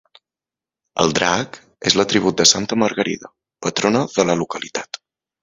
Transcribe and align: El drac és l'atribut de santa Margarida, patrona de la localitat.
El 1.03 1.11
drac 1.19 1.59
és 1.89 1.97
l'atribut 1.99 2.39
de 2.41 2.47
santa 2.53 2.79
Margarida, 2.85 3.31
patrona 3.67 4.03
de 4.17 4.27
la 4.33 4.39
localitat. 4.43 5.03